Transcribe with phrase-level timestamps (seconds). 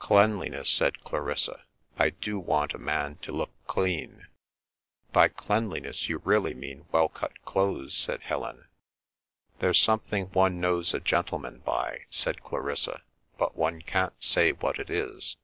[0.00, 1.62] "Cleanliness!" said Clarissa,
[1.96, 4.26] "I do want a man to look clean!"
[5.12, 8.66] "By cleanliness you really mean well cut clothes," said Helen.
[9.60, 13.02] "There's something one knows a gentleman by," said Clarissa,
[13.38, 15.36] "but one can't say what it is."